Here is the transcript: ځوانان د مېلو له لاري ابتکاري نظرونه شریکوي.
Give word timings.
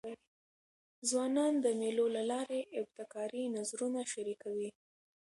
ځوانان 1.09 1.53
د 1.63 1.65
مېلو 1.79 2.05
له 2.15 2.23
لاري 2.31 2.61
ابتکاري 2.79 3.43
نظرونه 3.57 4.01
شریکوي. 4.13 4.69